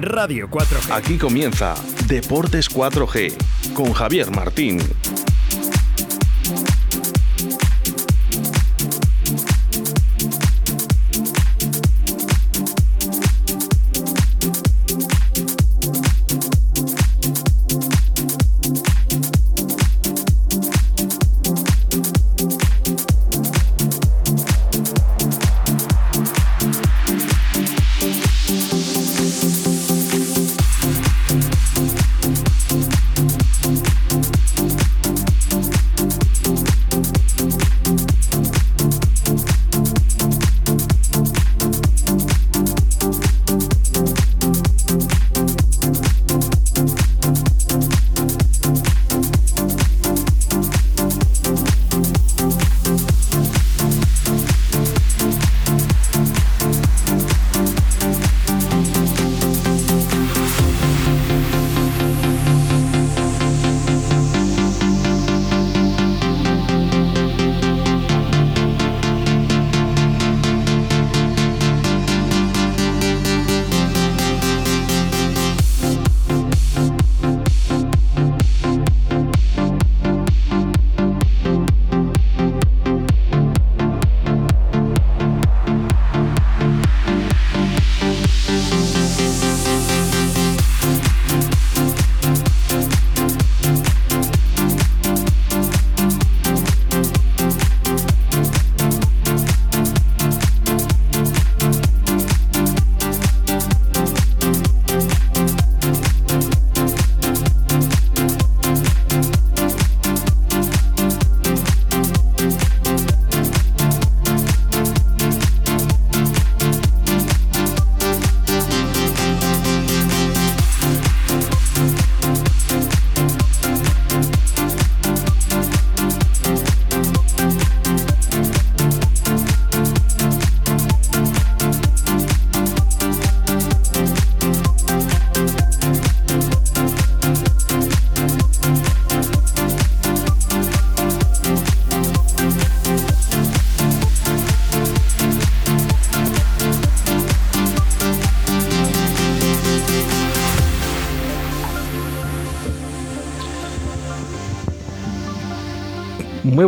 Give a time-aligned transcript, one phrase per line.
[0.00, 0.90] Radio 4G.
[0.90, 1.74] Aquí comienza
[2.06, 4.78] Deportes 4G con Javier Martín.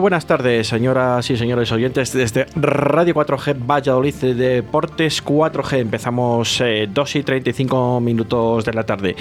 [0.05, 2.13] Buenas tardes, señoras y señores oyentes.
[2.13, 8.85] Desde Radio 4G Valladolid de Deportes 4G empezamos 2 eh, y 35 minutos de la
[8.85, 9.17] tarde.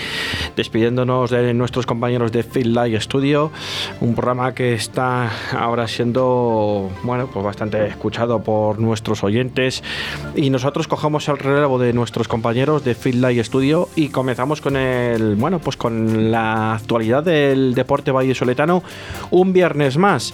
[0.58, 3.50] Despidiéndonos de nuestros compañeros de Field Live Studio,
[4.02, 9.86] un programa que está ahora siendo bueno, pues bastante escuchado por nuestros oyentes.
[10.36, 14.76] Y nosotros cogemos el relevo de nuestros compañeros de Field Live Studio y comenzamos con
[14.76, 18.84] el bueno, pues con la actualidad del deporte vallesoletano
[19.32, 20.34] un viernes más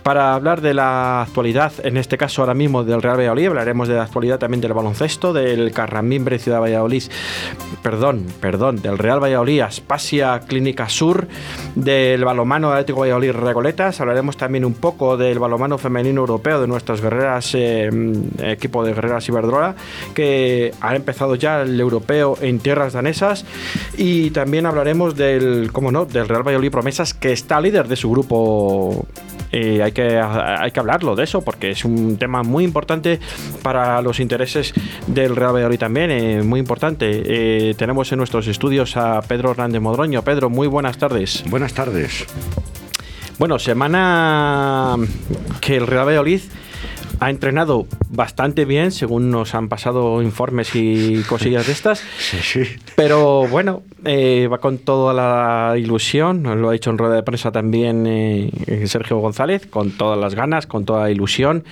[0.03, 3.95] para hablar de la actualidad, en este caso ahora mismo del Real Valladolid, hablaremos de
[3.95, 7.03] la actualidad también del baloncesto, del Carramimbre Ciudad Valladolid,
[7.83, 11.27] perdón, perdón, del Real Valladolid Aspasia Clínica Sur,
[11.75, 17.01] del balomano Atlético Valladolid Recoletas, hablaremos también un poco del balomano femenino europeo de nuestras
[17.01, 17.89] guerreras, eh,
[18.39, 19.75] equipo de guerreras Iberdrola,
[20.15, 23.45] que ha empezado ya el europeo en tierras danesas,
[23.97, 28.09] y también hablaremos del, cómo no, del Real Valladolid Promesas, que está líder de su
[28.09, 29.05] grupo
[29.51, 33.19] y hay que, hay que hablarlo de eso porque es un tema muy importante
[33.61, 34.73] para los intereses
[35.07, 37.23] del Real Valladolid también, eh, muy importante.
[37.25, 40.23] Eh, tenemos en nuestros estudios a Pedro Hernández Modroño.
[40.23, 41.43] Pedro, muy buenas tardes.
[41.49, 42.25] Buenas tardes.
[43.37, 44.95] Bueno, semana
[45.59, 46.41] que el Real Valladolid
[47.21, 51.99] ha entrenado bastante bien, según nos han pasado informes y cosillas de estas.
[52.17, 52.63] Sí, sí.
[52.95, 57.51] Pero bueno, eh, va con toda la ilusión, lo ha dicho en rueda de prensa
[57.51, 58.49] también eh,
[58.87, 61.63] Sergio González, con todas las ganas, con toda la ilusión.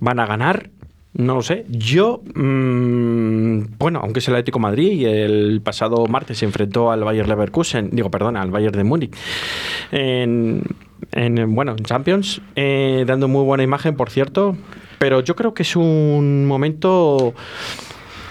[0.00, 0.70] Van a ganar,
[1.14, 1.66] no lo sé.
[1.68, 7.04] Yo, mmm, bueno, aunque es el Atlético Madrid y el pasado martes se enfrentó al
[7.04, 9.16] Bayern Leverkusen, digo, perdón, al Bayern de Múnich,
[9.92, 10.64] en,
[11.12, 14.56] en, bueno, en Champions, eh, dando muy buena imagen, por cierto.
[15.00, 17.32] Pero yo creo que es un momento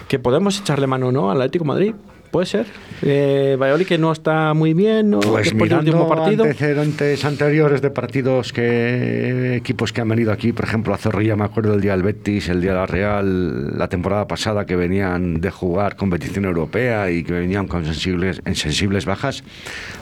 [0.07, 1.31] que podemos echarle mano, ¿no?
[1.31, 1.95] Al Atlético Madrid.
[2.29, 2.67] Puede ser.
[3.01, 5.19] Eh, Valladolid que no está muy bien, ¿no?
[5.19, 6.43] Pues después mirando partido.
[6.43, 11.45] antecedentes anteriores de partidos que equipos que han venido aquí, por ejemplo, a Zorrilla me
[11.45, 15.41] acuerdo el día del Betis, el día de la Real, la temporada pasada que venían
[15.41, 19.43] de jugar competición europea y que venían con sensibles, en sensibles bajas,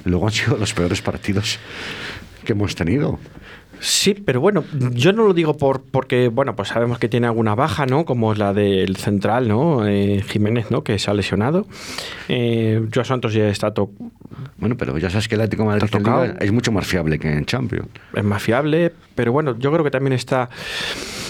[0.04, 1.60] luego han sido los peores partidos
[2.48, 3.20] que hemos tenido.
[3.80, 4.64] Sí, pero bueno,
[4.94, 8.06] yo no lo digo por porque, bueno, pues sabemos que tiene alguna baja, ¿no?
[8.06, 9.86] Como es la del central, ¿no?
[9.86, 10.84] Eh, Jiménez, ¿no?
[10.84, 11.68] Que se ha lesionado.
[12.28, 13.92] Eh, Joao Santos ya está to-
[14.58, 16.24] Bueno, pero ya sabes que el Atlético de Madrid tocado.
[16.40, 17.88] Es mucho más fiable que en Champions.
[18.16, 20.50] es más fiable, pero bueno, yo creo que también está.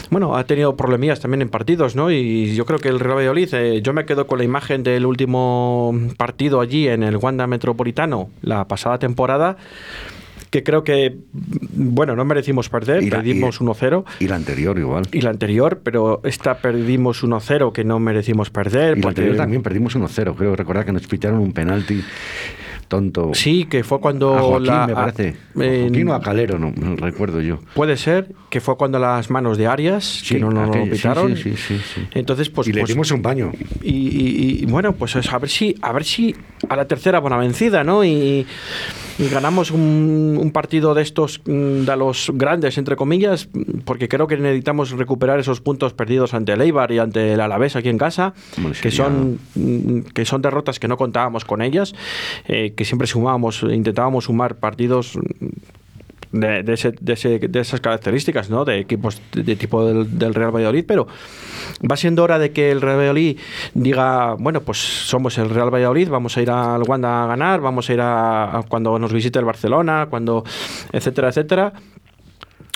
[0.09, 2.09] Bueno, ha tenido problemillas también en partidos, ¿no?
[2.11, 5.05] Y yo creo que el Real Valladolid, eh, yo me quedo con la imagen del
[5.05, 9.57] último partido allí en el Wanda Metropolitano la pasada temporada,
[10.49, 11.17] que creo que,
[11.73, 14.05] bueno, no merecimos perder, Y la- perdimos y- 1-0.
[14.19, 15.03] Y la anterior igual.
[15.11, 18.97] Y la anterior, pero esta perdimos 1-0 que no merecimos perder.
[18.97, 20.35] Y la anterior también perdimos 1-0.
[20.35, 22.01] Creo recordar que nos pitaron un penalti
[22.87, 23.31] tonto.
[23.33, 25.29] Sí, que fue cuando a Joaquín, la- me parece.
[25.29, 27.59] A Joaquín o a Calero, no, no recuerdo yo.
[27.73, 31.35] Puede ser que fue cuando las manos de Arias, que no nos sí, pitaron.
[31.35, 32.07] Sí, sí, sí, sí.
[32.13, 33.51] Entonces, pues, y le pues- dimos un baño.
[33.81, 36.33] y, y- y, bueno, pues es a ver si, a ver si
[36.69, 38.05] a la tercera buena vencida, ¿no?
[38.05, 38.45] Y
[39.17, 43.49] ganamos un, un partido de estos mm, de los grandes, entre comillas,
[43.85, 47.75] porque creo que necesitamos recuperar esos puntos perdidos ante el Eibar y ante el Alavés
[47.75, 48.33] aquí en casa,
[48.81, 51.93] que son mm, que son derrotas que no contábamos con ellas,
[52.47, 55.17] eh, que siempre sumábamos, intentábamos sumar partidos
[56.31, 58.65] de, ese- de ese- de esas características, ¿no?
[58.65, 61.07] De equipos de, tipo del, del Real Valladolid, pero
[61.89, 63.37] va siendo hora de que el Real Valladolid
[63.73, 67.89] diga, bueno, pues somos el Real Valladolid, vamos a ir al Wanda a ganar, vamos
[67.89, 70.43] a ir a, a cuando nos visite el Barcelona, cuando,
[70.91, 71.73] etcétera, etcétera.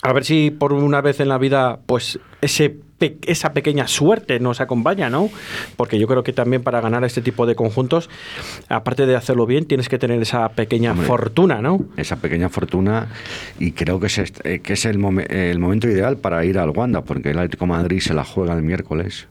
[0.03, 4.39] A ver si por una vez en la vida, pues ese pe- esa pequeña suerte
[4.39, 5.29] nos acompaña, ¿no?
[5.75, 8.09] Porque yo creo que también para ganar este tipo de conjuntos,
[8.69, 11.07] aparte de hacerlo bien, tienes que tener esa pequeña Hombre.
[11.07, 11.83] fortuna, ¿no?
[11.97, 13.07] Esa pequeña fortuna.
[13.59, 16.69] Y creo que es, eh, que es el, momen- el momento ideal para ir al
[16.69, 19.27] Wanda, porque el Atlético de Madrid se la juega el miércoles.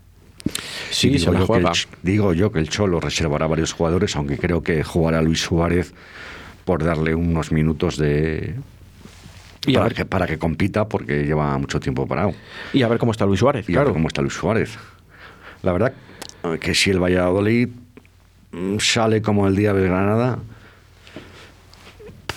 [0.91, 1.73] Sí, Y se la yo que el juega.
[2.03, 5.95] Digo yo que el Cholo reservará varios jugadores, aunque creo que jugará Luis Suárez
[6.65, 8.55] por darle unos minutos de.
[9.67, 12.33] Y a para, ver- que, para que compita, porque lleva mucho tiempo parado.
[12.73, 13.93] Y a ver cómo está Luis Suárez, Y a ver claro.
[13.95, 14.79] cómo está Luis Suárez.
[15.63, 15.93] La verdad
[16.61, 17.69] que si el Valladolid
[18.53, 20.39] mm, sale como el día de Granada,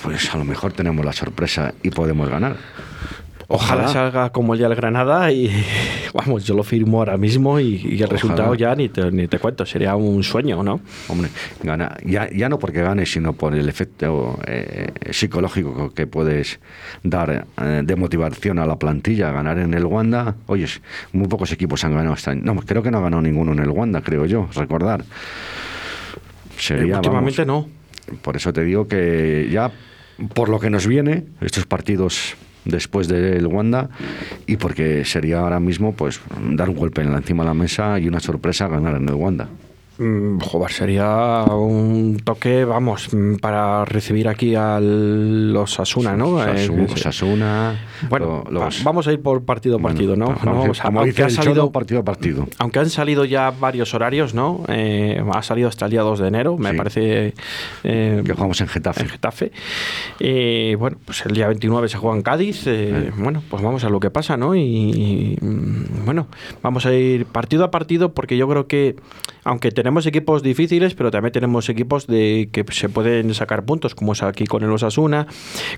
[0.02, 2.58] pues a lo mejor tenemos la sorpresa y podemos ganar.
[3.48, 5.50] Ojalá, salga como ya el Granada y
[6.14, 8.12] vamos, yo lo firmo ahora mismo y, y el Ojalá.
[8.14, 10.80] resultado ya ni te, ni te cuento, sería un sueño, ¿no?
[11.08, 11.30] Hombre,
[11.64, 16.60] gana, ya, ya no porque gane, sino por el efecto eh, psicológico que puedes
[17.04, 19.32] dar eh, de motivación a la plantilla.
[19.32, 20.68] Ganar en el Wanda, oye,
[21.12, 22.42] muy pocos equipos han ganado este año.
[22.44, 25.04] No, creo que no ha ganado ninguno en el Wanda, creo yo, recordar.
[26.58, 28.18] Sería, Últimamente vamos, no.
[28.22, 29.72] Por eso te digo que ya,
[30.34, 33.90] por lo que nos viene, estos partidos después del Wanda,
[34.48, 36.20] y porque sería ahora mismo pues
[36.52, 39.50] dar un golpe encima de la mesa y una sorpresa ganar en el Wanda.
[39.98, 46.40] Mm, Joder, sería un toque, vamos, mm, para recibir aquí a los Asuna, ¿no?
[46.40, 50.26] Sasu- Eh, Osasuna, bueno, los- vamos a ir por partido a bueno, partido, ¿no?
[50.44, 52.48] vamos, No, aunque ha el salido Cholo, partido a partido.
[52.58, 54.64] Aunque han salido ya varios horarios, ¿no?
[54.68, 56.78] Eh, ha salido hasta el día 2 de enero, me Sí.
[56.78, 57.34] parece.
[57.84, 59.02] eh, Que jugamos en Getafe.
[59.04, 59.52] en Getafe.
[60.20, 62.66] Eh, bueno, pues el día 29 se juega en Cádiz.
[63.18, 64.56] Bueno, pues vamos a lo que pasa, ¿no?
[64.56, 66.28] Y, y, mm, bueno,
[66.62, 68.96] vamos a ir partido a partido porque yo creo que,
[69.44, 74.14] aunque tenemos equipos difíciles, pero también tenemos equipos de que se pueden sacar puntos, como
[74.14, 75.28] es aquí con el Osasuna,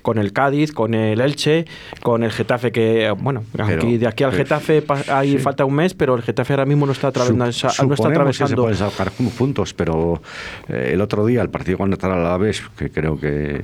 [0.02, 1.64] con el Cádiz, con el Elche,
[2.02, 4.84] con el Getafe, que, bueno, aquí, de aquí al pero- Getafe
[5.24, 5.38] sí.
[5.38, 8.46] falta un mes, pero el Getafe ahora mismo no está, atravesando, no está Suponemos que
[8.46, 10.20] se pueden sacar puntos, pero
[10.68, 13.62] eh, el otro día, el partido contra el Alavés, que creo que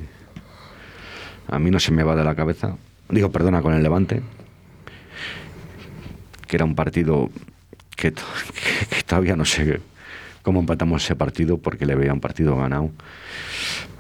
[1.49, 2.77] a mí no se me va de la cabeza,
[3.11, 4.23] digo, perdona, con el Levante,
[6.47, 7.31] que era un partido
[7.97, 8.13] que-
[8.91, 9.81] que todavía no sé
[10.43, 12.91] cómo empatamos ese partido porque le veía un partido ganado.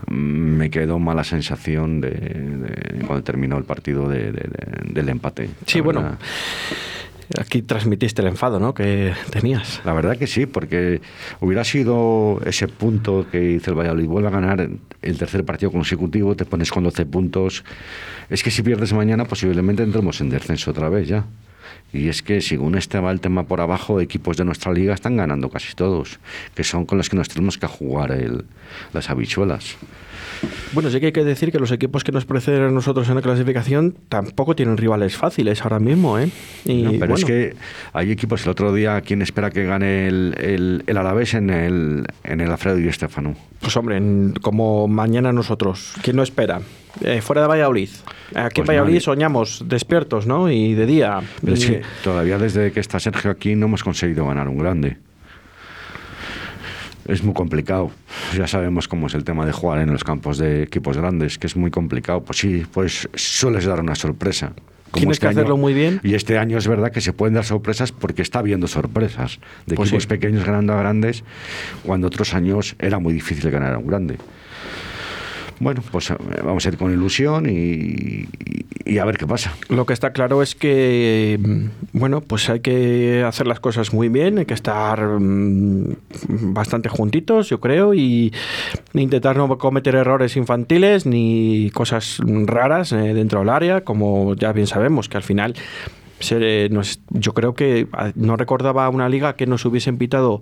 [0.08, 5.08] Mm, Me quedó mala sensación de, de cuando terminó el partido de- de- de- del
[5.08, 5.50] empate.
[5.66, 6.02] Sí, bueno.
[6.02, 6.18] verdad.
[7.40, 8.74] Aquí transmitiste el enfado, ¿no?
[8.74, 9.80] Que tenías.
[9.86, 11.00] La verdad que sí, porque
[11.40, 14.68] hubiera sido ese punto que dice el Valladolid, vuelve a ganar
[15.00, 17.64] el tercer partido consecutivo, te pones con 12 puntos.
[18.28, 21.24] Es que si pierdes mañana, posiblemente entremos en descenso otra vez ya.
[21.92, 25.16] Y es que, según este va el tema por abajo, equipos de nuestra liga están
[25.16, 26.18] ganando casi todos,
[26.54, 28.44] que son con los que nos tenemos que jugar el-
[28.94, 29.76] las habichuelas.
[30.72, 33.14] Bueno, sí que hay que decir que los equipos que nos preceden a nosotros en
[33.14, 36.30] la clasificación tampoco tienen rivales fáciles ahora mismo, ¿eh?
[36.64, 37.54] Y, No, pero es que
[37.92, 42.06] hay equipos, el otro día, ¿quién espera que gane el, el, el Alavés en el,
[42.24, 43.36] en el Alfredo y Estefano?
[43.60, 46.60] Pues hombre, en- como mañana nosotros, ¿quién no espera?
[47.02, 47.90] Eh, fuera de Valladolid.
[48.34, 49.00] Aquí en Pues Valladolid nadie.
[49.00, 50.50] soñamos despiertos, ¿no?
[50.50, 51.20] Y de día.
[51.40, 54.58] Pero es Y- que todavía desde que está Sergio aquí no hemos conseguido ganar un
[54.58, 54.96] grande.
[57.06, 57.90] Es muy complicado.
[58.36, 61.46] ya sabemos cómo es el tema de jugar en los campos de equipos grandes, que
[61.48, 62.22] es muy complicado.
[62.22, 64.52] Pues sí, pues sueles dar una sorpresa.
[64.92, 66.00] Tienes este que hacerlo muy bien.
[66.04, 69.74] Y este año es verdad que se pueden dar sorpresas porque está habiendo sorpresas de
[69.74, 70.08] Pues equipos sí.
[70.08, 71.24] pequeños ganando a grandes,
[71.82, 74.18] cuando otros años era muy difícil ganar a un grande.
[75.62, 78.26] Bueno, pues eh, vamos a ir con ilusión y,
[78.84, 79.54] y- a ver qué pasa.
[79.68, 81.64] Lo que está claro es que, mm,
[81.98, 85.94] bueno, pues hay que hacer las cosas muy bien, hay que estar mm,
[86.52, 88.32] bastante juntitos, yo creo, y
[88.92, 94.66] intentar no cometer errores infantiles ni cosas raras eh, dentro del área, como ya bien
[94.66, 95.54] sabemos, que al final
[96.70, 100.40] nos- yo creo que ah, no recordaba una liga que nos hubiesen pitado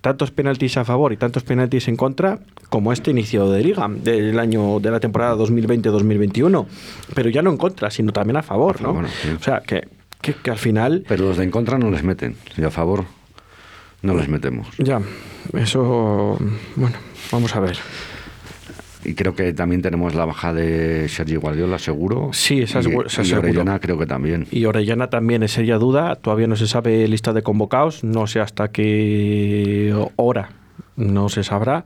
[0.00, 2.38] tantos penaltis a favor y tantos penaltis en contra
[2.68, 6.66] como este inicio de liga del año de la temporada 2020-2021
[7.14, 8.94] pero ya no en contra sino también a favor ¿no?
[8.94, 9.28] Bueno, sí.
[9.38, 9.88] o sea que,
[10.22, 13.04] que, que al final Pero los de en contra no les meten, y a favor
[14.02, 14.66] no les metemos.
[14.78, 15.00] ya
[15.54, 16.38] eso
[16.76, 16.96] bueno
[17.32, 17.76] vamos a ver
[19.04, 22.30] Y creo que también tenemos la baja de Sergi Guardiola, seguro.
[22.32, 23.48] Sí, esa es y, esa y seguro.
[23.48, 24.46] Orellana creo que también.
[24.50, 28.40] Y Orellana también es seria duda, todavía no se sabe lista de convocados, no sé
[28.40, 30.50] hasta qué hora,
[30.96, 31.84] no se sabrá,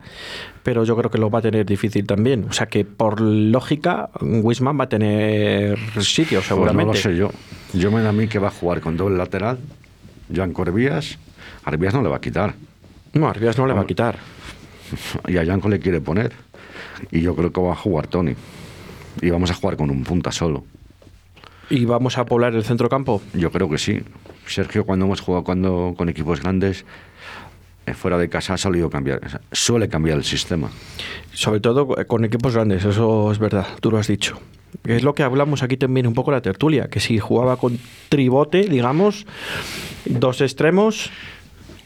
[0.63, 2.47] pero yo creo que lo va a tener difícil también.
[2.49, 6.85] O sea que por lógica, Wisman va a tener sitio Pues seguramente.
[6.87, 7.31] no lo sé yo.
[7.73, 9.57] Yo me da a mí que va a jugar con doble lateral.
[10.35, 11.17] Joan Corvías.
[11.63, 12.55] Arbías no le va a quitar.
[13.13, 14.17] No, Arribas no le va a quitar.
[15.27, 16.31] Y a Janko le quiere poner.
[17.11, 18.35] Y yo creo que va a jugar Tony.
[19.21, 20.63] Y vamos a jugar con un punta solo.
[21.69, 23.21] ¿Y vamos a poblar el centro campo?
[23.33, 24.01] Yo creo que sí.
[24.45, 26.85] Sergio, cuando hemos jugado cuando, con equipos grandes,
[27.85, 29.41] eh, fuera de casa ha solido cambiar.
[29.51, 30.69] Suele cambiar el sistema.
[31.33, 34.39] Sobre todo eh, con equipos grandes, eso es verdad, tú lo has dicho.
[34.83, 37.79] Es lo que hablamos aquí también un poco la tertulia, que si jugaba con
[38.09, 39.25] tribote, digamos,
[40.05, 41.11] dos extremos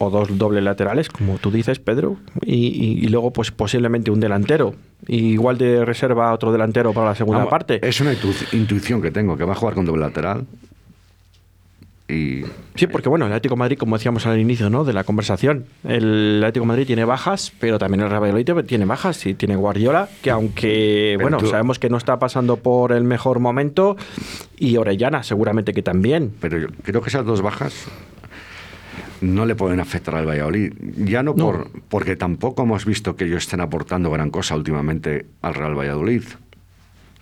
[0.02, 4.18] o dos dobles laterales, como tú dices, Pedro, y, y- y luego pues posiblemente un
[4.18, 4.74] delantero,
[5.06, 7.86] y igual de reserva otro delantero para la segunda Vamos, parte.
[7.86, 10.46] Es una intu- intuición que tengo, que va a jugar con doble lateral.
[12.08, 12.42] Y
[12.74, 14.82] Sí, porque bueno, el Atlético de Madrid, como decíamos al inicio ¿no?
[14.84, 18.84] de la conversación, el Atlético de Madrid tiene bajas, pero también el Real Valladolid tiene
[18.84, 22.90] bajas y tiene Guardiola, que aunque, Pero bueno, tú- sabemos que no está pasando por
[22.92, 23.96] el mejor momento,
[24.58, 26.32] y Orellana seguramente que también.
[26.40, 27.86] Pero yo creo que esas dos bajas
[29.20, 30.72] no le pueden afectar al Valladolid.
[30.96, 31.44] Ya no, No.
[31.46, 36.22] Por, porque tampoco hemos visto que ellos estén aportando gran cosa últimamente al Real Valladolid.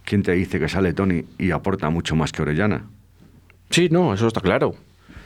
[0.04, 2.84] ¿Quién te dice que sale Tony y aporta mucho más que Orellana?
[3.70, 4.74] Sí, no, eso está claro.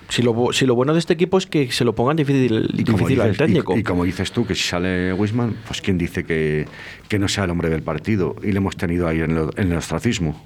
[0.09, 2.69] Si lo, bu- si lo bueno de este equipo es que se lo pongan difícil,
[2.87, 3.79] Y al y- técnico.
[3.79, 6.67] y como dices tú, que si sale Wisman, pues quién dice que,
[7.09, 8.35] que no sea el hombre del partido.
[8.43, 10.45] Y le hemos tenido ahí en, lo- en el ostracismo.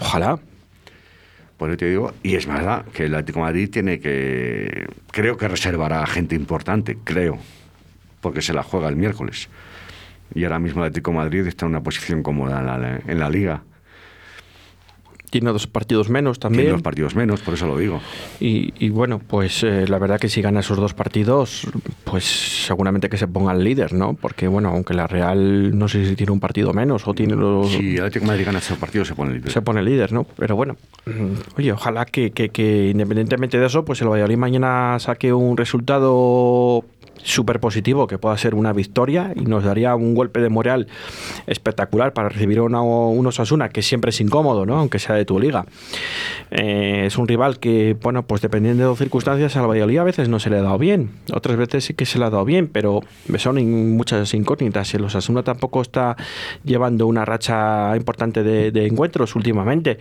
[0.00, 0.38] Ojalá.
[1.56, 4.86] Por eso te digo, y es verdad que el Atlético Madrid tiene que.
[5.10, 7.38] Creo que reservará a gente importante, creo,
[8.20, 9.48] porque se la juega el miércoles.
[10.34, 13.30] Y ahora mismo el Atlético Madrid está en una posición cómoda en la, en la
[13.30, 13.62] liga.
[15.40, 16.72] Tiene dos partidos menos Tiene también.
[16.72, 18.00] dos partidos menos, por eso lo digo.
[18.40, 21.66] Y, y bueno, pues eh, la verdad que si gana esos dos partidos,
[22.04, 22.24] pues
[22.66, 24.14] seguramente que se ponga el líder, ¿no?
[24.14, 27.70] Porque bueno, aunque la Real no sé si tiene un partido menos o tiene los...
[27.70, 29.50] Si el Atlético de Madrid gana estos partidos, se pone líder.
[29.52, 30.24] Se pone líder, ¿no?
[30.24, 30.76] Pero bueno,
[31.06, 35.56] mm, oye, ojalá que, que- que independientemente de eso, pues el Valladolid mañana saque un
[35.56, 36.84] resultado
[37.22, 40.86] súper positivo, que pueda ser una victoria y nos daría un golpe de moral
[41.46, 44.78] espectacular para recibir una, un Osasuna, que siempre es incómodo, ¿no?
[44.78, 45.66] Aunque sea de tu liga.
[46.50, 50.28] Eh, es un rival que, bueno, pues dependiendo de las circunstancias, al Valladolid a veces
[50.28, 52.68] no se le ha dado bien, otras veces sí que se le ha dado bien,
[52.68, 53.00] pero
[53.38, 54.94] son muchas incógnitas.
[54.94, 56.16] El Osasuna tampoco está
[56.64, 59.98] llevando una racha importante de, de encuentros últimamente.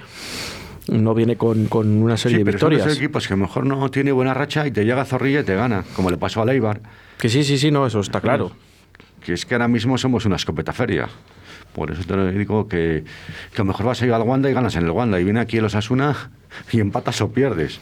[0.87, 2.97] No viene con, con una serie Sí, de pero son victorias.
[2.97, 5.55] equipos que a lo mejor no tiene buena racha y te llega Zorrilla y te
[5.55, 6.79] gana, como le pasó a Leibar.
[7.17, 8.51] Que sí, sí, sí, no, eso está claro.
[9.23, 11.09] Que es que ahora mismo somos una escopeta feria.
[11.75, 13.03] Por eso te digo que,
[13.53, 15.19] que a lo mejor vas a ir al Wanda y ganas en el Wanda.
[15.19, 16.31] Y viene aquí el Osasuna
[16.71, 17.81] y empatas o pierdes.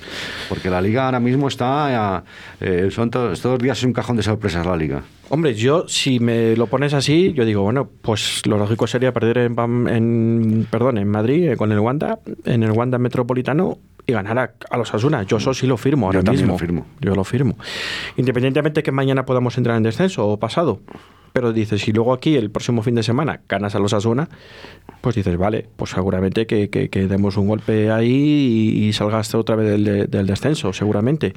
[0.49, 2.23] Porque la liga ahora mismo está.
[2.59, 5.03] eh, son todos, todos los días es un cajón de sorpresas la liga.
[5.29, 9.37] Hombre, yo si me lo pones así, yo digo, bueno, pues lo lógico sería perder
[9.37, 14.51] en, perdón, en Madrid eh, con el Wanda, en el Wanda Metropolitano y ganar a,
[14.69, 15.23] a los Asuna.
[15.23, 16.53] Yo eso sí lo firmo ahora Yo mismo.
[16.53, 16.85] lo firmo.
[16.99, 17.57] Yo lo firmo.
[18.17, 20.81] Independientemente que mañana podamos entrar en descenso o pasado.
[21.33, 24.29] Pero dices, si luego aquí el próximo fin de semana ganas a los Asuna,
[25.01, 29.33] pues dices, vale, pues seguramente que, que- que demos un golpe ahí y, y salgas
[29.33, 31.33] otra vez del, de- del descenso, seguramente.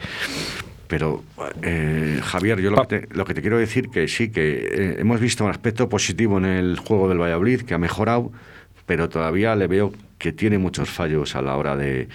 [0.88, 1.24] Pero,
[1.62, 4.96] eh, Javier, yo lo que, te, lo que te quiero decir que sí, que eh,
[5.00, 8.30] hemos visto un aspecto positivo en el juego del Valladolid, que ha mejorado,
[8.86, 12.08] pero todavía le veo que tiene muchos fallos a la hora de,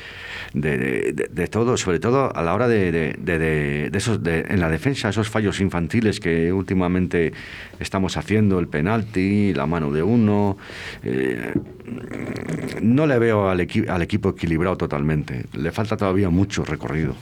[0.54, 5.30] de, de, todo, sobre todo a la hora de, de esos, en la defensa, esos
[5.30, 7.34] fallos infantiles que últimamente
[7.80, 10.58] estamos haciendo, el penalti, la mano de uno.
[11.04, 11.54] Eh,
[12.82, 15.46] no le veo al, al equipo equilibrado totalmente.
[15.54, 17.16] Le falta todavía mucho recorrido.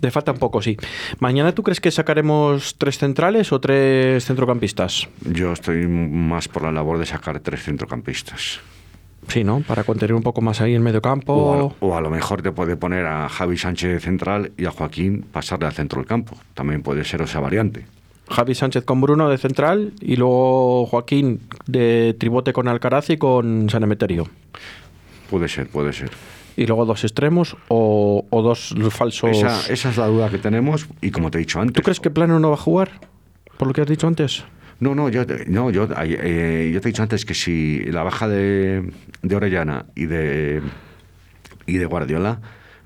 [0.00, 0.76] Le falta un poco, sí.
[1.20, 5.08] ¿Mañana tú crees que sacaremos tres centrales o tres centrocampistas?
[5.20, 8.60] Yo estoy más por la labor de sacar tres centrocampistas.
[9.28, 9.60] Sí, ¿no?
[9.60, 11.74] Para contener un poco más ahí en medio campo.
[11.80, 15.24] O a, lo mejor te puede poner a Javi Sánchez de central y a Joaquín
[15.30, 16.36] pasarle al centro del campo.
[16.54, 17.86] También puede ser esa variante.
[18.28, 23.68] Javi Sánchez con Bruno de central y luego Joaquín de tribote con Alcaraz y con
[23.70, 24.28] San Emeterio.
[25.30, 26.10] Puede ser, puede ser.
[26.56, 29.30] Y luego dos extremos o, dos falsos.
[29.30, 31.74] Esa, esa, es la duda que tenemos y como te he dicho antes.
[31.74, 32.90] ¿Tú crees que Plano no va a jugar?
[33.56, 34.44] Por lo que has dicho antes.
[34.80, 38.28] No, no, yo, no, yo, eh, yo te he dicho antes que si la baja
[38.28, 38.90] de,
[39.22, 40.60] de Orellana y de,
[41.66, 42.40] y de Guardiola,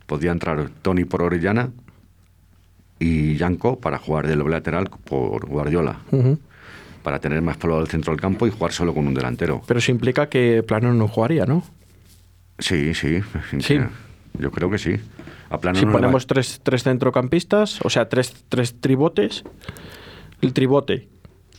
[0.06, 1.70] podía entrar Tony por Orellana
[2.98, 6.00] y Yanko para jugar de lateral por Guardiola.
[7.02, 9.62] Para tener más poblado el centro del campo y jugar solo con un delantero.
[9.66, 11.62] Pero eso implica que Plano no jugaría, ¿no?
[12.58, 13.20] Sí, sí.
[13.60, 13.78] Sí.
[14.38, 14.96] Yo creo que sí.
[15.50, 19.44] A Plano si ponemos tres, tres centrocampistas, o sea, tres, tres tribotes,
[20.40, 21.08] el tribote,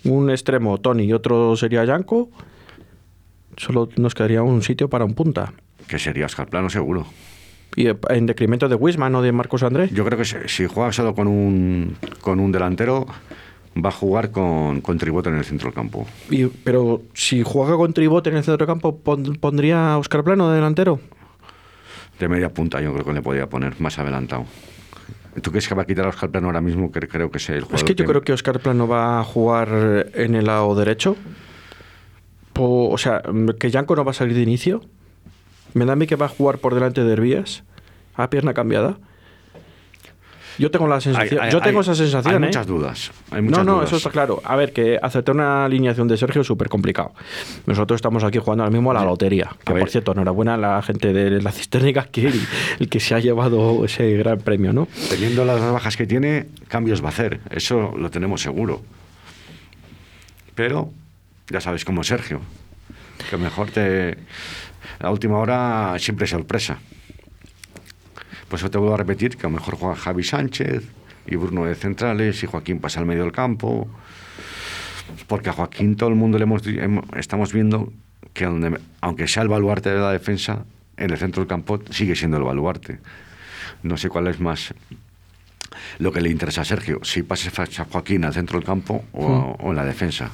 [0.04, 2.30] un extremo Tony y otro sería Yanko,
[3.58, 5.54] solo nos quedaría un sitio para un punta.
[5.88, 7.06] Que sería Oscar Plano seguro.
[7.76, 9.92] ¿Y en decremento de Wisman o de Marcos Andrés?
[9.92, 13.06] Yo creo que si, juega solo con un, con un delantero,
[13.76, 16.08] va a jugar con, con Tribote en el centro del campo.
[16.30, 20.50] Y, pero si juega con Tribote en el centro del campo, ¿pondría a Oscar Plano
[20.50, 21.00] de delantero?
[22.20, 24.46] De media punta yo creo que le podría poner, más adelantado.
[25.42, 26.92] ¿Tú crees que va a quitar a Oscar Plano ahora mismo?
[26.92, 30.10] Que creo que es el Es que yo creo que Oscar Plano va a jugar
[30.14, 31.16] en el lado derecho.
[32.60, 33.22] O, sea,
[33.60, 34.82] que Yanko no va a salir de inicio.
[35.74, 37.64] Me da a mí que va a jugar por delante de Herbías,
[38.16, 38.98] a pierna cambiada.
[40.58, 42.36] Yo tengo la sensación, yo tengo esa sensación.
[42.36, 42.46] Hay ¿eh?
[42.48, 43.12] muchas dudas.
[43.32, 44.42] no, no, eso está claro.
[44.44, 47.14] A ver, que aceptar una alineación de Sergio es súper complicado.
[47.66, 49.50] Nosotros estamos aquí jugando ahora mismo a la lotería.
[49.64, 51.78] Que por cierto, enhorabuena a la gente de la cisterna
[52.12, 52.28] que
[52.80, 54.88] el, que se ha llevado ese gran premio, ¿no?
[55.10, 57.40] Teniendo las bajas que tiene, cambios va a hacer.
[57.50, 58.82] Eso lo tenemos seguro.
[60.56, 60.92] Pero
[61.50, 62.42] ya sabes cómo Sergio.
[63.30, 64.18] Que mejor te.
[65.00, 66.80] La última hora siempre sorpresa.
[68.50, 70.84] Pues yo te vuelvo a repetir que a lo mejor juega Javi Sánchez
[71.26, 73.88] y Bruno de centrales y Joaquín pasa al medio del campo.
[75.28, 76.62] Porque a Joaquín todo el mundo le hemos,
[77.18, 77.92] estamos viendo
[78.34, 78.48] que
[79.02, 82.44] aunque sea el baluarte de la defensa, en el centro del campo sigue siendo el
[82.44, 83.00] baluarte.
[83.84, 84.74] No sé cuál es más
[86.00, 87.50] lo que le interesa a Sergio, si pase
[87.82, 89.66] a Joaquín al centro del campo o, hmm.
[89.66, 90.32] o en la defensa.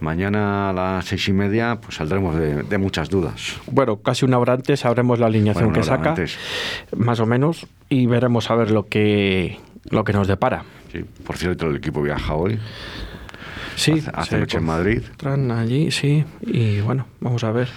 [0.00, 3.60] Mañana a las seis y media pues saldremos de, muchas dudas.
[3.66, 6.14] Bueno, casi una hora antes sabremos la alineación que saca,
[6.96, 9.58] más o menos, y veremos a ver lo que,
[9.90, 10.64] lo que nos depara.
[10.92, 12.58] Sí, por cierto, el equipo viaja hoy.
[13.76, 15.02] Sí, hace, noche en Madrid.
[15.52, 17.68] allí, sí, y bueno, vamos a ver.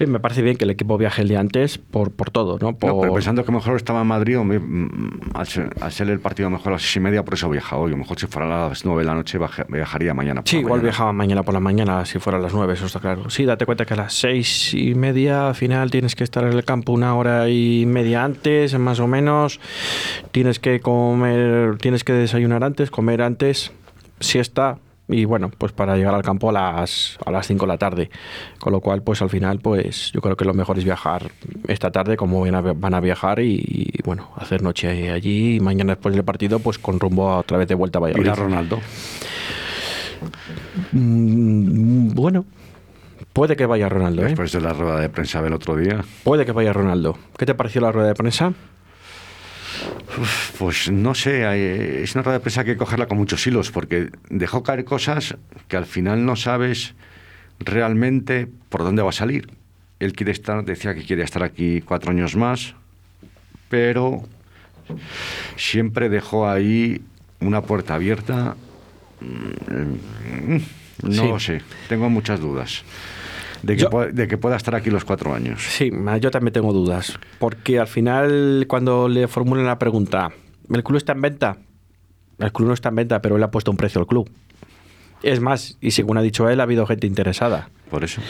[0.00, 2.76] Me parece bien que el equipo viaje el día antes por, por todo, ¿no?
[2.76, 6.82] pero pensando que mejor estaba en Madrid, mm, al, ser, el partido mejor a las
[6.82, 7.88] seis y media, por eso viaja hoy.
[7.88, 10.58] A lo mejor si fuera a las nueve de la noche, viajaría mañana por Sí,
[10.58, 13.30] igual viajaba mañana por la mañana si fuera a las nueve, eso está claro.
[13.30, 16.52] Sí, date cuenta que a las seis y media al final tienes que estar en
[16.52, 19.60] el campo una hora y media antes, más o menos.
[20.32, 23.72] Tienes que comer, tienes que desayunar antes, comer antes,
[24.20, 27.78] siesta y bueno, pues para llegar al campo a las, a las 5 de la
[27.78, 28.10] tarde.
[28.58, 31.30] Con lo cual, pues al final, pues yo creo que lo mejor es viajar
[31.68, 36.24] esta tarde como van a, viajar y, bueno, hacer noche allí y mañana después del
[36.24, 38.28] partido, pues con rumbo a otra vez de vuelta a Valladolid.
[38.28, 38.80] a Ronaldo?
[40.92, 42.46] Mm, bueno,
[43.34, 44.22] puede que vaya Ronaldo.
[44.22, 44.26] ¿eh?
[44.26, 46.02] Después de la rueda de prensa del otro día.
[46.22, 47.18] Puede que vaya Ronaldo.
[47.36, 48.54] ¿Qué te pareció la rueda de prensa?
[50.58, 53.70] Pues no sé, es una rueda de prensa que hay que cogerla con muchos hilos,
[53.70, 55.36] porque dejó caer cosas
[55.68, 56.94] que al final no sabes
[57.58, 59.48] realmente por dónde va a salir.
[60.00, 62.74] Él quiere estar, decía que quiere estar aquí cuatro años más,
[63.68, 64.22] pero
[65.56, 67.02] siempre dejó ahí
[67.40, 68.56] una puerta abierta.
[69.20, 70.56] Mm,
[71.02, 72.84] no lo sé, tengo muchas dudas
[73.64, 75.62] de que, pueda, estar aquí los cuatro años.
[75.62, 77.18] Sí, yo también tengo dudas.
[77.38, 80.30] Porque al final, cuando le formulan la pregunta,
[80.72, 81.56] ¿el club está en venta?
[82.38, 84.30] El club no está en venta, pero él ha puesto un precio al club.
[85.22, 87.70] Es más, y según ha dicho él, ha habido gente interesada.
[87.90, 88.20] Por eso.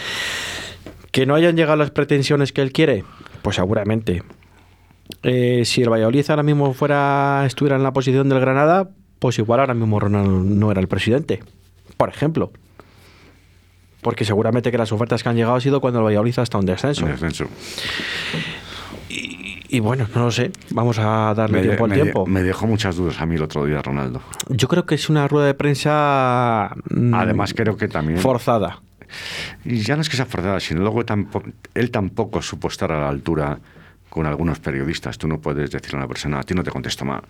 [1.11, 3.05] ¿Que no hayan llegado las pretensiones que él quiere?
[3.43, 4.23] Pues seguramente.
[5.23, 9.61] Eh, si el Valladolid ahora mismo fuera, estuviera en la posición del Granada, pues igual
[9.61, 11.43] ahora mismo Ronald no era el presidente.
[11.97, 12.53] Por ejemplo.
[14.05, 16.61] Porque seguramente que las ofertas que han llegado ha sido cuando el Valladolid ha estado
[16.61, 17.07] en descenso.
[17.07, 17.47] En descenso.
[19.09, 22.27] Y, y bueno, no lo sé, vamos a darle Me, tiempo al me tiempo.
[22.27, 24.21] me dejó muchas dudas a mí el otro día, Ronaldo.
[24.51, 28.19] Yo creo que es una rueda de prensa mm, Además, creo que también.
[28.19, 28.81] forzada.
[29.65, 33.01] Y ya no es que sea forzada, sino luego tampoco, él tampoco supo estar a
[33.01, 33.59] la altura
[34.11, 35.17] con algunos periodistas.
[35.17, 37.23] Tú no puedes decirle a una persona, a ti no te contesto más,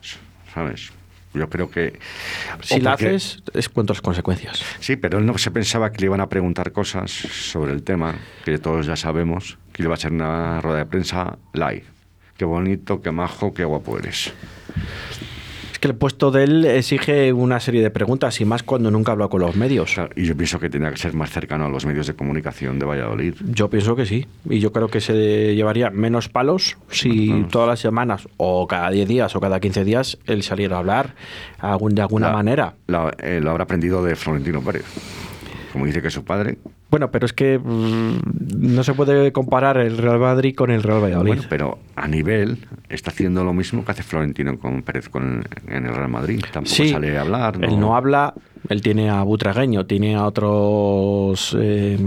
[0.53, 0.93] ¿sabes?
[1.35, 1.99] Yo creo que...
[2.63, 4.63] Si la porque- haces, es cuento las consecuencias.
[4.81, 8.15] Sí, pero él no se pensaba que le iban a preguntar cosas sobre el tema,
[8.45, 11.85] que todos ya sabemos, que le va a ser una rueda de prensa live.
[12.37, 14.33] Qué bonito, qué majo, qué guapo eres.
[15.85, 19.29] Que el puesto de él exige una serie de preguntas y más cuando nunca habla
[19.29, 19.97] con los medios.
[20.17, 22.87] Y yo pienso que tenía que ser más cercano a los medios de comunicación de
[22.87, 23.35] Valladolid.
[23.51, 24.27] Yo pienso que sí.
[24.49, 29.07] Y yo creo que se llevaría menos palos si todas las semanas, o cada 10
[29.07, 31.17] días, o cada 15 días, él saliera a hablar
[31.91, 32.75] de alguna La- manera.
[32.87, 34.87] la- eh, lo habrá aprendido de Florentino Pérez.
[35.75, 36.57] Como dice que es su padre.
[36.89, 38.19] Bueno, pero es que mm,
[38.59, 41.33] no se puede comparar el Real Madrid con el Real Valladolid.
[41.33, 42.59] Bueno, pero a nivel
[42.89, 46.41] está haciendo lo mismo que hace Florentino con Pérez con, en el Real Madrid.
[46.53, 47.59] Tampoco sí, sale a hablar.
[47.61, 48.35] él no habla,
[48.69, 51.57] él tiene a Butragueño, tiene a otros...
[51.61, 51.99] eh,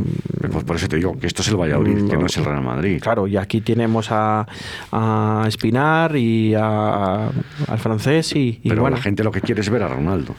[0.50, 2.64] Pues por eso te digo que esto es el Valladolid, que no es el Real
[2.64, 3.02] Madrid.
[3.02, 4.48] Claro, y aquí tenemos a,
[4.94, 7.28] a Espinar y a-
[7.68, 10.34] al francés y, y pero bueno, la gente lo que quiere es ver a Ronaldo,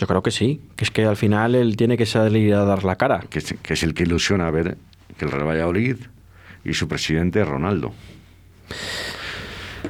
[0.00, 2.84] yo creo que sí, que es que al final él tiene que salir a dar
[2.84, 3.20] la cara.
[3.28, 4.78] que es, que es el que ilusiona ver
[5.18, 5.96] que el Real Valladolid
[6.64, 7.92] y su presidente es Ronaldo.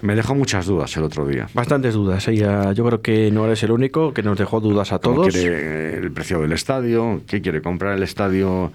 [0.02, 1.48] Me dejó muchas dudas el otro día.
[1.54, 5.16] Bastantes dudas, yo creo que no eres el único, que nos dejó dudas a ¿Cómo
[5.22, 5.34] todos.
[5.34, 7.22] quiere el precio del estadio?
[7.28, 8.72] ¿Qué quiere comprar el estadio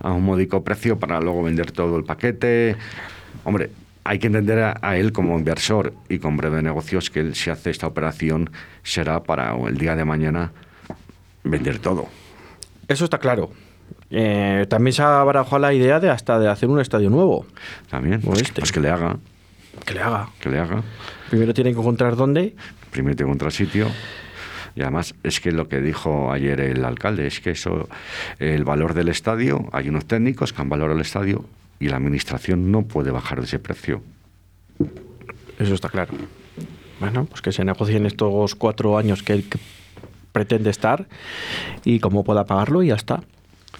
[0.00, 2.76] a un módico precio para luego vender todo el paquete?
[3.42, 3.70] Hombre,
[4.04, 7.50] hay que entender a, a él como inversor y con breve negocios que él si
[7.50, 8.50] hace esta operación
[8.84, 10.52] será para el día de mañana
[11.50, 12.06] vender todo.
[12.88, 13.50] Eso está claro.
[14.10, 17.46] Eh, también se ha barajado la idea de hasta de hacer un estadio nuevo.
[17.90, 18.20] También.
[18.20, 18.60] Pues, este.
[18.60, 19.16] pues que le haga,
[19.84, 20.28] Que le haga.
[20.40, 20.82] que le haga.
[21.30, 22.54] Primero tienen que encontrar dónde.
[22.90, 23.88] Primero te encuentra sitio.
[24.74, 27.88] Y además es que lo que dijo ayer el alcalde es que eso,
[28.38, 31.46] el valor del estadio, hay unos técnicos que han valorado el estadio
[31.80, 34.02] y la administración no puede bajar de ese precio.
[35.58, 36.12] Eso está claro.
[37.00, 39.58] Bueno, pues que se negocien estos cuatro años que que
[40.36, 41.06] pretende estar
[41.82, 43.22] y cómo pueda pagarlo y ya está.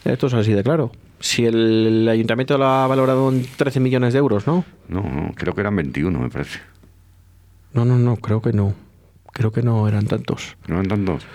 [0.07, 0.91] Esto es así de claro.
[1.21, 4.65] Si el ayuntamiento lo ha valorado en 13 millones de euros, ¿no?
[4.89, 6.61] No, no, creo que eran 21, me parece.
[7.75, 8.73] No, no, no, creo que no.
[9.35, 10.57] Creo que no eran tantos.
[10.67, 11.27] ¿No eran tantos?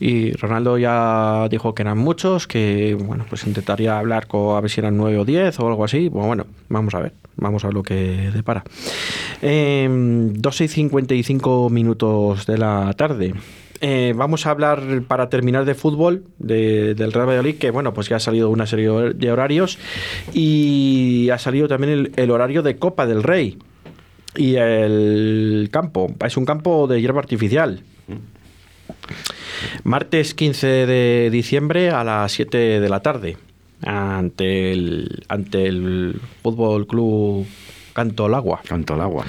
[0.00, 4.70] Y Ronaldo ya dijo que eran muchos, que bueno, pues intentaría hablar con a ver
[4.70, 6.10] si eran 9 o 10 o algo así.
[6.10, 8.64] Bueno, bueno, vamos a ver, vamos a ver lo que depara.
[9.40, 13.32] Eh, 12 y 55 minutos de la tarde.
[13.86, 18.08] Eh, vamos a hablar para terminar de fútbol de- del Real Valladolid, que bueno, pues
[18.08, 19.78] ya ha salido una serie de horarios
[20.32, 23.58] y ha salido también el, el horario de Copa del Rey.
[24.36, 27.82] Y el campo, es un campo de hierba artificial.
[29.82, 33.36] Martes 15 de diciembre a las 7 de la tarde
[33.82, 37.46] ante el ante el Fútbol Club
[37.94, 38.60] Canto al Agua.
[38.68, 39.24] Canto al agua.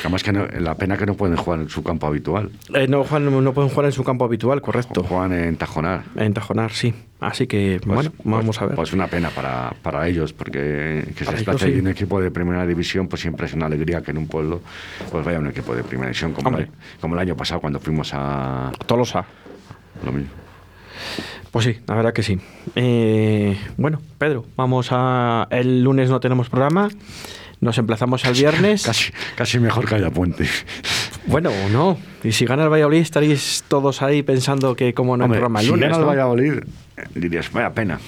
[0.00, 2.50] Además que no- la pena que no pueden jugar en su campo habitual.
[2.72, 5.02] Eh, no, juegan- no pueden jugar en su campo habitual, correcto.
[5.02, 6.04] Juegan en Tajonar.
[6.16, 6.94] En Tajonar, sí.
[7.20, 8.76] Así que, Pues- bueno, vamos pues- a ver.
[8.76, 11.80] Pues una pena para, para ellos, porque que se desplace sí.
[11.80, 14.60] un equipo de primera división, pues siempre es una alegría que en un pueblo
[15.10, 16.68] pues vaya un equipo de primera división, como, el,
[17.00, 19.24] como el año pasado cuando fuimos a Tolosa.
[20.04, 20.30] lo mismo.
[21.50, 22.38] Pues sí, la verdad que sí.
[22.74, 25.46] Eh, bueno, Pedro, vamos a.
[25.50, 26.88] El lunes no tenemos programa.
[27.64, 28.82] Nos emplazamos al viernes.
[28.84, 30.46] Casi, casi mejor que haya puente.
[31.26, 31.96] Bueno, no.
[32.22, 35.60] Y si gana el Valladolid, estaréis todos ahí pensando que como no hay Hombre, programa
[35.60, 35.88] el si lunes.
[35.88, 36.06] gana el.
[36.06, 36.52] Valladolid,
[37.14, 37.98] dirías, vaya pena.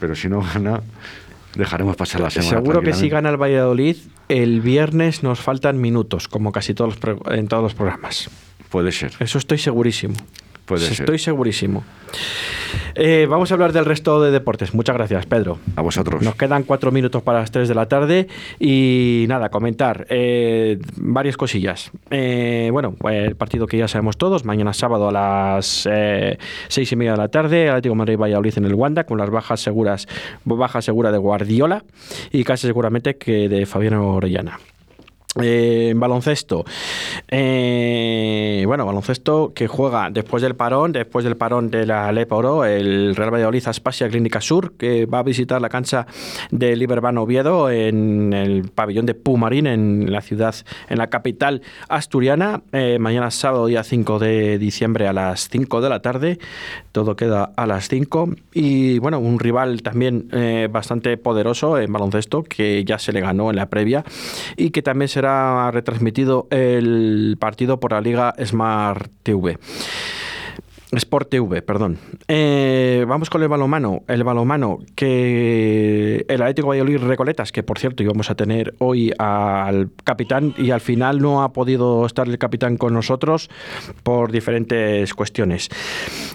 [0.00, 0.80] Pero si no gana,
[1.54, 2.48] dejaremos pasar la semana.
[2.50, 3.96] Seguro que si gana el Valladolid,
[4.30, 8.30] el viernes nos faltan minutos, como casi todos los en todos los programas.
[8.70, 9.12] Puede ser.
[9.20, 10.14] Eso estoy segurísimo.
[10.66, 10.92] Puede ser.
[10.92, 11.84] Estoy segurísimo.
[12.94, 14.74] Eh, vamos a hablar del resto de deportes.
[14.74, 15.58] Muchas gracias, Pedro.
[15.76, 16.22] A vosotros.
[16.22, 21.36] Nos quedan cuatro minutos para las tres de la tarde y nada, comentar eh, varias
[21.36, 21.90] cosillas.
[22.10, 26.92] Eh, bueno, pues el partido que ya sabemos todos, mañana sábado a las eh, seis
[26.92, 29.60] y media de la tarde, Atlético de Madrid Valladolid en el Wanda, con las bajas
[29.60, 30.06] seguras,
[30.44, 31.84] baja segura de Guardiola
[32.30, 34.58] y casi seguramente que de Fabiano Orellana.
[35.40, 36.66] Eh, baloncesto.
[37.28, 42.66] Eh, bueno, baloncesto que juega después del parón, después del parón de la Lepa Oro,
[42.66, 46.06] el Real Valladolid Aspasia Clínica Sur, que va a visitar la cancha
[46.50, 50.54] de Liberbano Oviedo en el pabellón de Pumarín, en la ciudad,
[50.90, 52.62] en la capital asturiana.
[52.72, 56.38] Eh, mañana sábado, día 5 de diciembre a las 5 de la tarde.
[56.92, 58.34] Todo queda a las 5.
[58.52, 60.28] Y bueno, un rival también
[60.70, 64.04] bastante poderoso en baloncesto, que ya se le ganó en la previa
[64.56, 69.58] y que también se ha retransmitido el partido por la Liga Smart TV.
[70.98, 71.98] Sport TV, perdón.
[72.28, 74.02] Eh, vamos con el balomano.
[74.08, 79.90] El balomano que el Atlético Valladolid Recoletas, que por cierto íbamos a tener hoy al
[80.04, 83.48] capitán y al final no ha podido estar el capitán con nosotros
[84.02, 85.70] por diferentes cuestiones.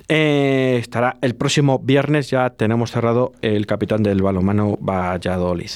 [0.08, 5.70] Eh, estará el próximo viernes, ya tenemos cerrado el capitán del balomano Valladolid.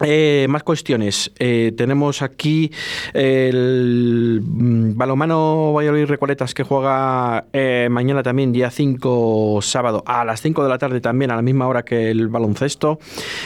[0.00, 1.30] Eh, más cuestiones.
[1.38, 2.72] Eh, tenemos aquí
[3.12, 10.42] el mm, balomano Valladolid Recoletas que juega eh, mañana también, día 5, sábado, a las
[10.42, 12.98] 5 de la tarde también, a la misma hora que el baloncesto,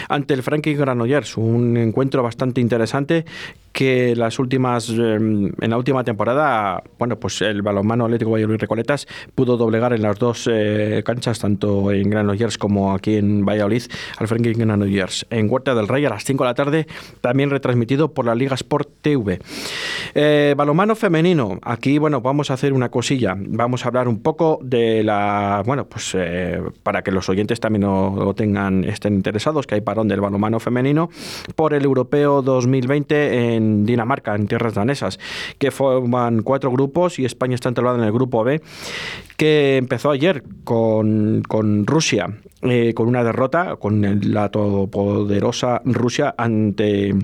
[0.08, 1.36] ante el Frankie Granollers.
[1.36, 3.26] Un encuentro bastante interesante
[3.78, 9.06] que las últimas em, en la última temporada, bueno, pues el balonmano Atlético Valladolid Recoletas
[9.36, 13.84] pudo doblegar en las dos eh, canchas, tanto en Granollers como aquí en Valladolid,
[14.16, 15.26] al Frankie Granollers.
[15.30, 16.86] En Huerta del Rey a las 5 de la tarde,
[17.20, 19.38] también retransmitido por la Liga Sport TV.
[20.12, 23.36] Eh, balonmano femenino, aquí, bueno, vamos a hacer una cosilla.
[23.38, 27.82] Vamos a hablar un poco de la, bueno, pues eh, para que los oyentes también
[27.82, 31.10] lo, tengan, estén interesados, que hay parón del balonmano femenino
[31.54, 35.18] por el Europeo 2020 en Dinamarca, en tierras danesas,
[35.58, 38.60] que forman cuatro grupos y España está entrada en el grupo B,
[39.36, 41.42] que empezó ayer con,
[41.86, 47.14] Rusia, eh, con una derrota, con la todopoderosa Rusia ante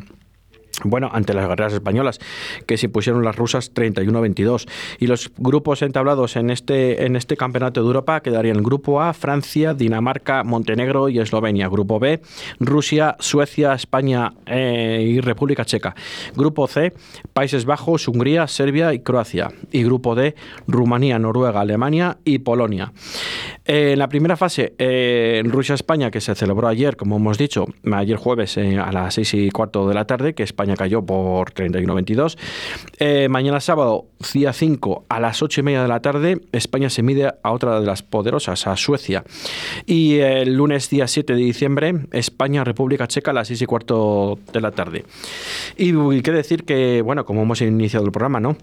[0.83, 2.21] bueno, ante las guerreras españolas,
[2.67, 4.69] que se impusieron las rusas 31-22.
[4.99, 9.75] Y los grupos entablados en este, en este campeonato de Europa quedarían grupo A, Francia,
[9.75, 11.69] Dinamarca, Montenegro y Eslovenia.
[11.69, 12.21] Grupo B,
[12.61, 15.95] Rusia, Suecia, España eh, y República Checa.
[16.35, 16.93] Grupo C,
[17.33, 19.51] Países Bajos, Hungría, Serbia y Croacia.
[19.71, 20.35] Y grupo D,
[20.67, 22.93] Rumanía, Noruega, Alemania y Polonia.
[23.67, 28.17] Eh, en la primera fase, eh, Rusia-España, que se celebró ayer, como hemos dicho, ayer
[28.17, 32.37] jueves a las 6 y cuarto de la tarde, que España cayó por 31-22.
[32.99, 37.03] Eh, mañana sábado, día 5, a las 8 y media de la tarde, España se
[37.03, 39.25] mide a otra de las poderosas, a Suecia.
[39.87, 44.39] Y el lunes, día 7 de diciembre, España, República Checa, a las 6 y cuarto
[44.53, 45.05] de la tarde.
[45.79, 48.57] Y, y qué decir que, bueno, como hemos iniciado el programa, ¿no?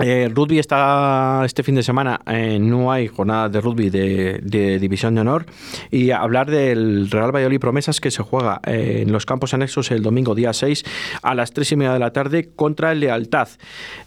[0.00, 5.16] Eh, rugby está este fin de semana, eh, no hay jornada de rugby de, división
[5.16, 5.46] de honor
[5.90, 10.02] y hablar del Real Valladolid Promesas que se juega eh, en los campos anexos el
[10.02, 10.84] domingo día 6
[11.22, 13.48] a las 3 y media de la tarde contra el Lealtad.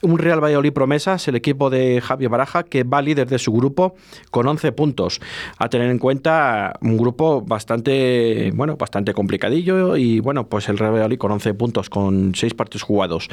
[0.02, 3.96] Un Real Valladolid Promesas, el equipo de Javier Baraja que va líder de su grupo
[4.30, 5.20] con 11 puntos.
[5.58, 10.94] A tener en cuenta un grupo bastante, bueno, bastante complicadillo y bueno, pues el Real
[10.94, 13.30] Valladolid con 11 puntos con 6 partidos jugados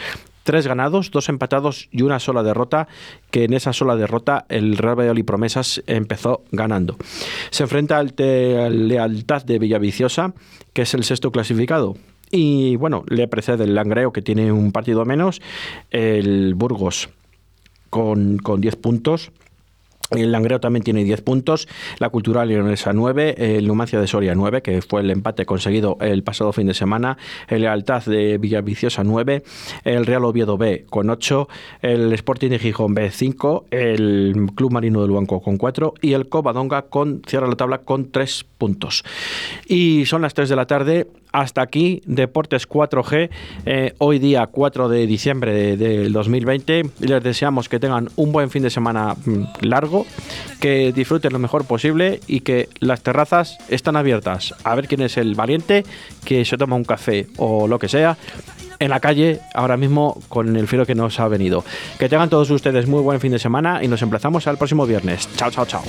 [0.48, 2.88] tres ganados, dos empatados y una sola derrota,
[3.30, 6.96] que en esa sola derrota el Real Valladolid Promesas empezó ganando.
[7.50, 10.32] Se enfrenta al, Lealtad de Villaviciosa,
[10.72, 11.98] que es el sexto clasificado.
[12.30, 15.42] Y bueno, le precede el Langreo, que tiene un partido menos,
[15.90, 17.10] el Burgos
[17.90, 19.32] con, con 10 puntos
[20.10, 21.68] el Langreo también tiene 10 puntos,
[21.98, 26.22] la Cultural Leonesa 9, el Numancia de Soria 9, que fue el empate conseguido el
[26.22, 27.18] pasado fin de semana,
[27.48, 29.42] el Lealtad de Villaviciosa 9,
[29.84, 31.48] el Real Oviedo B con 8,
[31.82, 36.28] el Sporting de Gijón B 5, el Club Marino del Luanco con 4 y el
[36.28, 39.04] Covadonga con, cierra la tabla con 3 puntos.
[39.66, 43.30] Y son las 3 de la tarde, hasta aquí Deportes 4G,
[43.66, 46.90] eh, hoy día 4 de diciembre del 2020.
[47.00, 50.06] Les deseamos que tengan un buen fin de semana mm, largo,
[50.60, 54.54] que disfruten lo mejor posible y que las terrazas están abiertas.
[54.64, 55.84] A ver quién es el valiente
[56.24, 58.16] que se toma un café o lo que sea
[58.78, 61.64] en la calle ahora mismo con el frío que nos ha venido.
[61.98, 65.28] Que tengan todos ustedes muy buen fin de semana y nos emplazamos al próximo viernes.
[65.36, 65.82] Chao, chao, chao.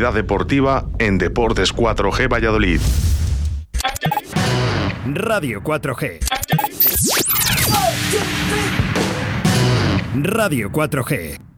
[0.00, 2.80] Deportiva en Deportes 4G Valladolid.
[5.06, 6.18] Radio 4G.
[10.14, 11.53] Radio 4G.